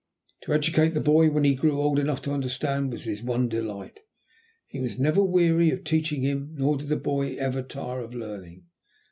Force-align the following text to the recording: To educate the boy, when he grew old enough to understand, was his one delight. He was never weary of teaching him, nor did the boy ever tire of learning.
To 0.45 0.53
educate 0.55 0.95
the 0.95 0.99
boy, 0.99 1.29
when 1.29 1.43
he 1.43 1.53
grew 1.53 1.79
old 1.79 1.99
enough 1.99 2.23
to 2.23 2.33
understand, 2.33 2.89
was 2.91 3.03
his 3.03 3.21
one 3.21 3.47
delight. 3.47 3.99
He 4.65 4.79
was 4.79 4.97
never 4.97 5.23
weary 5.23 5.69
of 5.69 5.83
teaching 5.83 6.23
him, 6.23 6.55
nor 6.57 6.75
did 6.75 6.89
the 6.89 6.95
boy 6.97 7.35
ever 7.35 7.61
tire 7.61 7.99
of 8.01 8.15
learning. 8.15 8.63